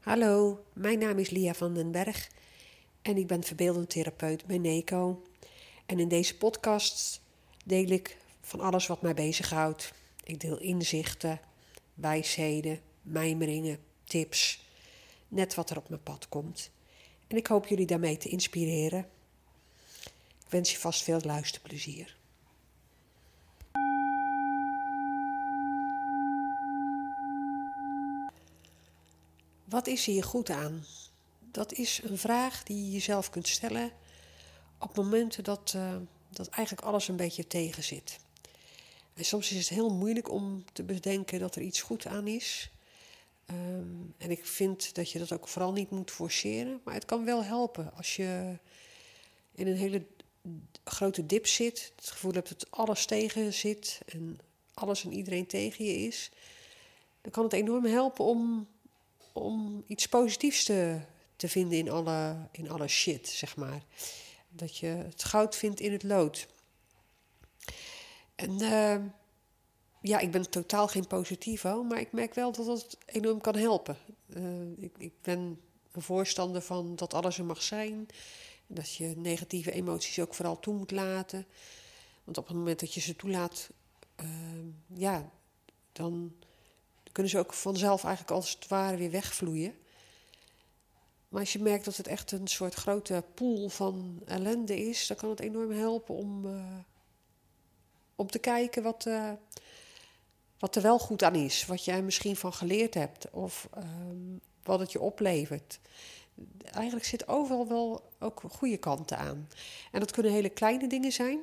[0.00, 2.30] Hallo, mijn naam is Lia van den Berg
[3.02, 5.22] en ik ben verbeeldend therapeut bij NECO.
[5.86, 7.20] En in deze podcast
[7.64, 9.92] deel ik van alles wat mij bezighoudt.
[10.24, 11.40] Ik deel inzichten,
[11.94, 14.64] wijsheden, mijmeringen, tips,
[15.28, 16.70] net wat er op mijn pad komt.
[17.26, 19.08] En ik hoop jullie daarmee te inspireren.
[20.44, 22.16] Ik wens je vast veel luisterplezier.
[29.70, 30.84] Wat is hier goed aan?
[31.50, 33.90] Dat is een vraag die je jezelf kunt stellen
[34.78, 35.96] op momenten dat, uh,
[36.28, 38.18] dat eigenlijk alles een beetje tegen zit.
[39.14, 42.70] En soms is het heel moeilijk om te bedenken dat er iets goed aan is.
[43.50, 46.80] Um, en ik vind dat je dat ook vooral niet moet forceren.
[46.84, 48.58] Maar het kan wel helpen als je
[49.54, 50.04] in een hele
[50.84, 51.92] grote dip zit.
[51.96, 54.38] Het gevoel hebt dat alles tegen zit en
[54.74, 56.30] alles en iedereen tegen je is.
[57.20, 58.68] Dan kan het enorm helpen om
[59.32, 61.00] om iets positiefs te,
[61.36, 63.82] te vinden in alle, in alle shit, zeg maar.
[64.48, 66.46] Dat je het goud vindt in het lood.
[68.34, 68.96] En uh,
[70.00, 73.96] ja, ik ben totaal geen positivo, maar ik merk wel dat dat enorm kan helpen.
[74.28, 75.60] Uh, ik, ik ben
[75.92, 78.06] een voorstander van dat alles er mag zijn.
[78.66, 81.46] Dat je negatieve emoties ook vooral toe moet laten.
[82.24, 83.70] Want op het moment dat je ze toelaat,
[84.20, 84.26] uh,
[84.86, 85.30] ja,
[85.92, 86.34] dan
[87.20, 89.74] kunnen ze ook vanzelf eigenlijk als het ware weer wegvloeien.
[91.28, 95.16] Maar als je merkt dat het echt een soort grote pool van ellende is, dan
[95.16, 96.78] kan het enorm helpen om, uh,
[98.14, 99.32] om te kijken wat, uh,
[100.58, 101.66] wat er wel goed aan is.
[101.66, 105.80] Wat jij misschien van geleerd hebt of um, wat het je oplevert.
[106.62, 109.48] Eigenlijk zit overal wel ook goede kanten aan.
[109.92, 111.40] En dat kunnen hele kleine dingen zijn.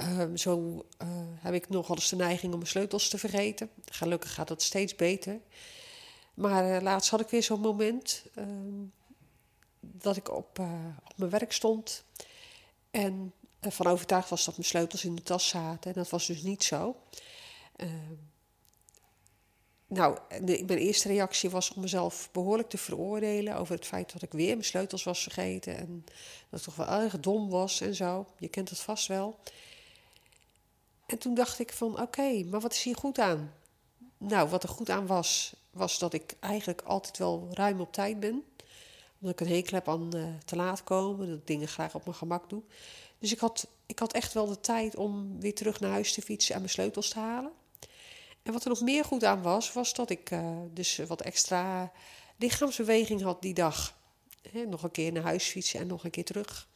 [0.00, 3.70] Uh, zo uh, heb ik nogal eens de neiging om mijn sleutels te vergeten.
[3.84, 5.40] Gelukkig gaat dat steeds beter.
[6.34, 8.84] Maar uh, laatst had ik weer zo'n moment ehm,
[9.80, 12.04] dat ik op, eh, op mijn werk stond.
[12.90, 15.90] En van overtuigd was dat mijn sleutels in de tas zaten.
[15.90, 16.96] En dat was dus niet zo.
[17.76, 18.14] Ehm,
[19.86, 24.22] nou, de, mijn eerste reactie was om mezelf behoorlijk te veroordelen over het feit dat
[24.22, 25.76] ik weer mijn sleutels was vergeten.
[25.76, 26.04] En
[26.50, 28.26] dat het toch wel erg dom was en zo.
[28.38, 29.38] Je kent het vast wel.
[31.08, 33.54] En toen dacht ik van oké, maar wat is hier goed aan?
[34.18, 38.20] Nou, wat er goed aan was, was dat ik eigenlijk altijd wel ruim op tijd
[38.20, 38.44] ben.
[39.20, 42.04] Omdat ik een hekel heb aan uh, te laat komen, dat ik dingen graag op
[42.04, 42.62] mijn gemak doe.
[43.18, 46.22] Dus ik had, ik had echt wel de tijd om weer terug naar huis te
[46.22, 47.52] fietsen en mijn sleutels te halen.
[48.42, 51.92] En wat er nog meer goed aan was, was dat ik uh, dus wat extra
[52.36, 53.96] lichaamsbeweging had die dag.
[54.66, 56.68] Nog een keer naar huis fietsen en nog een keer terug.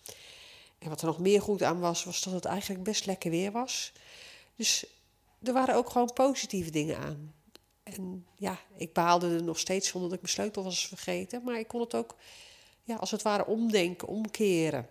[0.79, 3.53] En wat er nog meer goed aan was, was dat het eigenlijk best lekker weer
[3.53, 3.93] was.
[4.63, 4.87] Dus
[5.43, 7.35] er waren ook gewoon positieve dingen aan.
[7.83, 11.43] En ja, ik behaalde er nog steeds van dat ik mijn sleutel was vergeten.
[11.45, 12.17] Maar ik kon het ook,
[12.83, 14.89] ja, als het ware, omdenken, omkeren.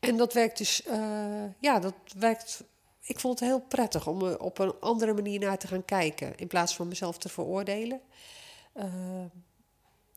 [0.00, 2.64] En dat werkt dus, uh, ja, dat werkt.
[3.00, 6.36] Ik vond het heel prettig om er op een andere manier naar te gaan kijken.
[6.36, 8.00] In plaats van mezelf te veroordelen.
[8.76, 8.84] Uh,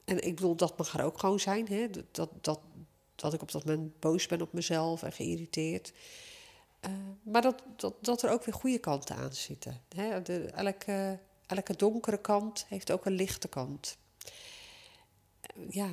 [0.06, 1.68] en ik bedoel, dat mag er ook gewoon zijn.
[1.68, 1.90] Hè?
[2.12, 2.60] Dat, dat,
[3.16, 5.94] dat ik op dat moment boos ben op mezelf en geïrriteerd.
[6.86, 9.82] Uh, maar dat, dat, dat er ook weer goede kanten aan zitten.
[9.96, 10.10] Hè?
[10.50, 13.98] Elke, elke donkere kant heeft ook een lichte kant.
[15.58, 15.90] Uh, ja,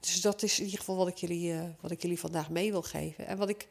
[0.00, 2.70] dus dat is in ieder geval wat ik jullie, uh, wat ik jullie vandaag mee
[2.70, 3.26] wil geven.
[3.26, 3.68] En wat ik,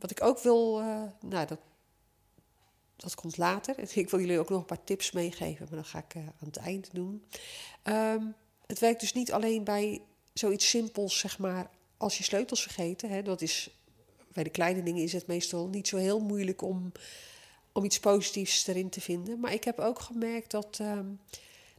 [0.00, 0.78] wat ik ook wil,
[1.20, 1.58] nou dat,
[2.96, 3.78] dat komt later.
[3.98, 6.56] Ik wil jullie ook nog een paar tips meegeven, maar dat ga ik aan het
[6.56, 7.26] eind doen.
[7.84, 8.34] Um,
[8.66, 13.22] het werkt dus niet alleen bij zoiets simpels, zeg maar, als je sleutels vergeten, hè,
[13.22, 13.70] dat is,
[14.32, 16.92] bij de kleine dingen is het meestal niet zo heel moeilijk om,
[17.72, 19.40] om iets positiefs erin te vinden.
[19.40, 21.20] Maar ik heb ook gemerkt dat, um,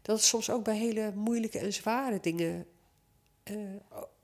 [0.02, 2.68] dat het soms ook bij hele moeilijke en zware dingen.
[3.44, 3.58] Uh,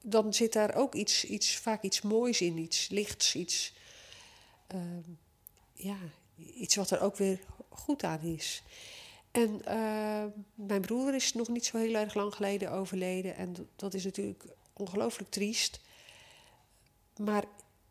[0.01, 3.73] dan zit daar ook iets, iets, vaak iets moois in, iets lichts, iets.
[4.75, 4.81] Uh,
[5.73, 5.97] ja,
[6.35, 7.39] iets wat er ook weer
[7.69, 8.63] goed aan is.
[9.31, 10.25] En uh,
[10.55, 13.35] mijn broer is nog niet zo heel erg lang geleden overleden.
[13.35, 15.79] En dat is natuurlijk ongelooflijk triest.
[17.17, 17.43] Maar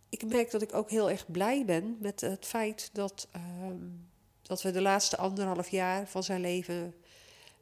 [0.08, 3.43] ik merk dat ik ook heel erg blij ben met het feit dat, uh,
[4.43, 6.94] dat we de laatste anderhalf jaar van zijn leven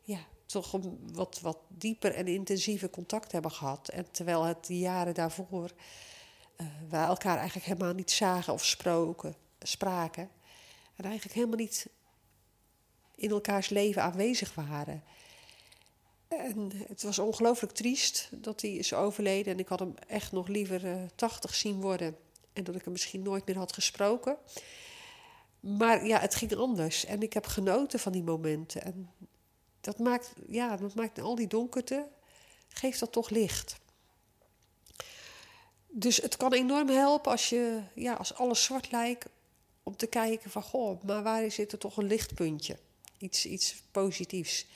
[0.03, 3.89] ja, toch een wat, wat dieper en intensiever contact hebben gehad.
[3.89, 5.71] En terwijl het de jaren daarvoor
[6.57, 10.31] uh, we elkaar eigenlijk helemaal niet zagen of sproken, spraken.
[10.97, 11.87] En eigenlijk helemaal niet
[13.15, 15.03] in elkaars leven aanwezig waren.
[16.31, 19.53] En het was ongelooflijk triest dat hij is overleden.
[19.53, 22.17] En ik had hem echt nog liever uh, 80 zien worden.
[22.53, 24.37] En dat ik hem misschien nooit meer had gesproken.
[25.61, 27.05] Maar ja, het ging anders.
[27.05, 28.83] En ik heb genoten van die momenten.
[28.83, 29.11] En
[29.81, 32.09] dat maakt, ja, dat maakt al die donkerte,
[32.69, 33.77] geeft dat toch licht.
[35.87, 39.27] Dus het kan enorm helpen als, je, ja, als alles zwart lijkt,
[39.83, 42.79] om te kijken van, goh, maar waar zit er toch een lichtpuntje?
[43.19, 44.67] Iets, iets positiefs.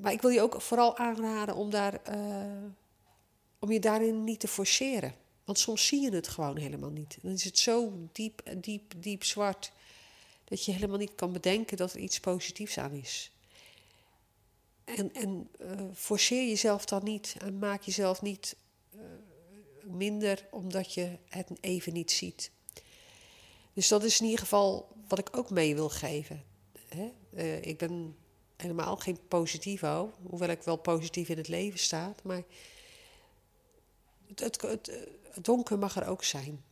[0.00, 2.70] Maar ik wil je ook vooral aanraden om, daar, uh,
[3.58, 5.14] om je daarin niet te forceren.
[5.44, 7.18] Want soms zie je het gewoon helemaal niet.
[7.22, 9.72] Dan is het zo diep, diep, diep zwart
[10.44, 13.30] dat je helemaal niet kan bedenken dat er iets positiefs aan is.
[14.84, 18.56] En, en uh, forceer jezelf dan niet en maak jezelf niet
[18.94, 19.00] uh,
[19.82, 22.50] minder omdat je het even niet ziet.
[23.72, 26.44] Dus dat is in ieder geval wat ik ook mee wil geven.
[26.88, 27.12] Hè?
[27.60, 28.16] Ik ben
[28.62, 32.14] helemaal geen positivo, hoewel ik wel positief in het leven sta.
[32.22, 32.42] Maar
[34.26, 36.62] het, het, het, donker mag er ook zijn.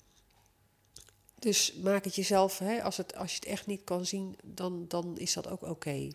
[1.39, 4.85] Dus maak het jezelf, hè, als, het, als je het echt niet kan zien, dan,
[4.89, 6.11] dan is dat ook oké.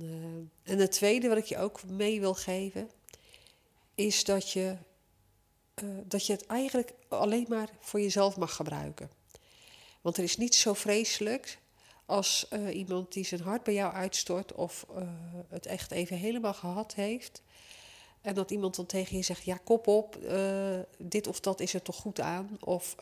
[0.00, 0.14] Uh,
[0.62, 2.90] en het tweede wat ik je ook mee wil geven,
[3.94, 4.76] is dat je,
[5.82, 9.10] uh, dat je het eigenlijk alleen maar voor jezelf mag gebruiken.
[10.00, 11.58] Want er is niet zo vreselijk
[12.12, 14.86] als uh, iemand die zijn hart bij jou uitstort of
[15.48, 17.42] het echt even helemaal gehad heeft.
[18.20, 21.74] En dat iemand dan tegen je zegt: Ja, kop op, uh, dit of dat is
[21.74, 22.56] er toch goed aan.
[22.60, 22.94] Of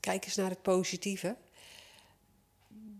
[0.00, 1.36] kijk eens naar het positieve.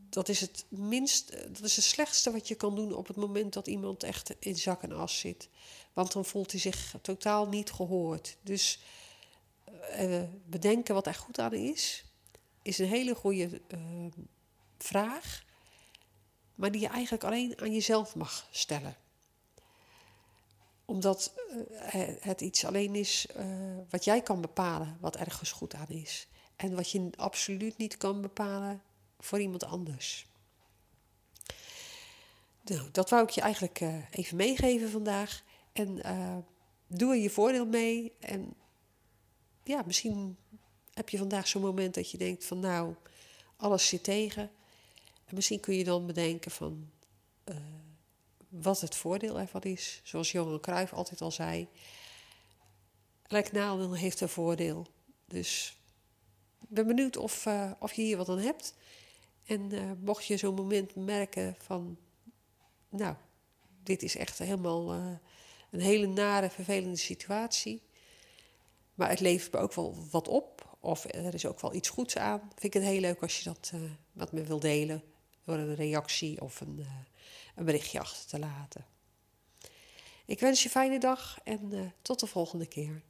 [0.08, 3.52] Dat is het minst, dat is het slechtste wat je kan doen op het moment
[3.52, 5.48] dat iemand echt in zak en as zit.
[5.92, 8.36] Want dan voelt hij zich totaal niet gehoord.
[8.42, 8.80] Dus
[10.44, 12.04] bedenken wat er goed aan is,
[12.66, 13.60] is een hele goede
[14.78, 15.44] vraag.
[16.54, 18.96] Maar die je eigenlijk alleen aan jezelf mag stellen
[20.86, 23.44] omdat uh, het iets alleen is uh,
[23.90, 26.28] wat jij kan bepalen, wat ergens goed aan is.
[26.56, 28.82] En wat je absoluut niet kan bepalen
[29.18, 30.26] voor iemand anders.
[32.64, 33.80] Nou, dat wou ik je eigenlijk
[34.10, 35.42] even meegeven vandaag.
[35.72, 36.00] En
[36.86, 38.12] doe er je voordeel mee.
[38.20, 38.54] En
[39.62, 40.36] ja, misschien
[40.96, 42.94] heb je vandaag zo'n moment dat je denkt van nou,
[43.56, 44.50] alles zit tegen.
[45.24, 46.90] En misschien kun je dan bedenken van
[48.48, 50.00] wat het voordeel ervan is.
[50.04, 51.68] Zoals Johan Cruijff altijd al zei.
[53.26, 54.86] Elk nadeel heeft een voordeel.
[55.26, 55.76] Dus
[56.60, 58.74] ik ben benieuwd of, uh, of je hier wat aan hebt.
[59.44, 61.96] En uh, mocht je zo'n moment merken van...
[62.88, 63.14] Nou,
[63.82, 64.92] dit is echt helemaal
[65.70, 67.82] een hele nare, vervelende situatie.
[68.96, 70.76] Maar het levert me ook wel wat op.
[70.80, 72.40] Of er is ook wel iets goeds aan.
[72.40, 73.72] Vind ik het heel leuk als je dat
[74.12, 75.02] wat me wil delen.
[75.44, 76.86] Door een reactie of een
[77.56, 78.86] een berichtje achter te laten.
[80.24, 83.02] Ik wens je een fijne dag en uh, tot de volgende keer.